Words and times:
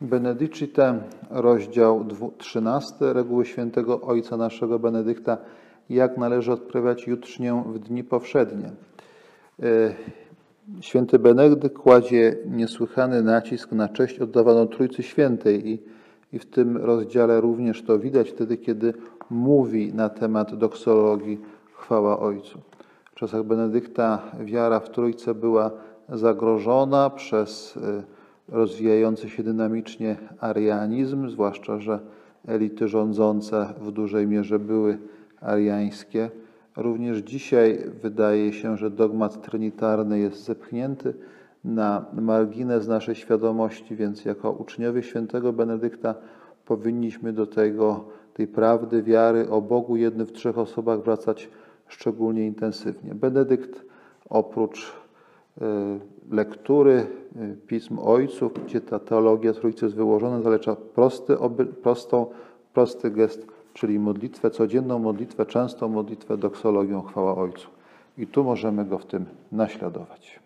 Benedicite, 0.00 1.00
rozdział 1.30 2.04
dwu- 2.04 2.32
13 2.38 3.12
reguły 3.12 3.44
świętego 3.44 4.00
Ojca 4.00 4.36
naszego 4.36 4.78
Benedykta, 4.78 5.38
jak 5.90 6.18
należy 6.18 6.52
odprawiać 6.52 7.06
jutrznię 7.06 7.62
w 7.66 7.78
dni 7.78 8.04
powszednie. 8.04 8.70
E, 9.62 9.94
Święty 10.80 11.18
Benedykt 11.18 11.78
kładzie 11.78 12.36
niesłychany 12.46 13.22
nacisk 13.22 13.72
na 13.72 13.88
cześć 13.88 14.18
oddawaną 14.18 14.66
Trójcy 14.66 15.02
Świętej 15.02 15.68
i, 15.68 15.82
i 16.32 16.38
w 16.38 16.46
tym 16.46 16.76
rozdziale 16.76 17.40
również 17.40 17.82
to 17.82 17.98
widać 17.98 18.30
wtedy, 18.30 18.56
kiedy 18.56 18.94
mówi 19.30 19.94
na 19.94 20.08
temat 20.08 20.54
doksologii 20.54 21.40
chwała 21.72 22.20
Ojcu. 22.20 22.58
W 23.12 23.14
czasach 23.14 23.42
Benedykta 23.42 24.22
wiara 24.40 24.80
w 24.80 24.90
Trójcę 24.90 25.34
była 25.34 25.70
zagrożona 26.08 27.10
przez 27.10 27.76
e, 27.76 28.17
rozwijający 28.48 29.28
się 29.28 29.42
dynamicznie 29.42 30.16
arianizm, 30.40 31.28
zwłaszcza, 31.28 31.78
że 31.78 32.00
elity 32.46 32.88
rządzące 32.88 33.74
w 33.80 33.92
dużej 33.92 34.26
mierze 34.26 34.58
były 34.58 34.98
ariańskie. 35.40 36.30
Również 36.76 37.18
dzisiaj 37.18 37.78
wydaje 38.02 38.52
się, 38.52 38.76
że 38.76 38.90
dogmat 38.90 39.42
trinitarny 39.42 40.18
jest 40.18 40.44
zepchnięty 40.44 41.14
na 41.64 42.04
margines 42.12 42.88
naszej 42.88 43.14
świadomości, 43.14 43.96
więc 43.96 44.24
jako 44.24 44.52
uczniowie 44.52 45.02
świętego 45.02 45.52
Benedykta 45.52 46.14
powinniśmy 46.64 47.32
do 47.32 47.46
tego, 47.46 48.04
tej 48.34 48.46
prawdy, 48.46 49.02
wiary 49.02 49.50
o 49.50 49.60
Bogu 49.60 49.96
jednym 49.96 50.26
w 50.26 50.32
trzech 50.32 50.58
osobach 50.58 51.02
wracać 51.02 51.48
szczególnie 51.88 52.46
intensywnie. 52.46 53.14
Benedykt 53.14 53.84
oprócz 54.28 54.92
y, 55.58 55.62
lektury 56.30 57.06
y, 57.36 57.56
pism 57.66 57.98
ojców, 57.98 58.52
gdzie 58.66 58.80
ta 58.80 58.98
teologia 58.98 59.52
Trójcy 59.52 59.84
jest 59.84 59.96
wyłożona, 59.96 60.42
zalecza 60.42 60.76
prosty, 60.76 61.38
oby, 61.38 61.66
prostą, 61.66 62.26
prosty 62.74 63.10
gest, 63.10 63.46
czyli 63.74 63.98
modlitwę, 63.98 64.50
codzienną 64.50 64.98
modlitwę, 64.98 65.46
częstą 65.46 65.88
modlitwę 65.88 66.36
doksologią 66.36 67.02
chwała 67.02 67.36
Ojcu. 67.36 67.68
I 68.18 68.26
tu 68.26 68.44
możemy 68.44 68.84
go 68.84 68.98
w 68.98 69.06
tym 69.06 69.26
naśladować. 69.52 70.40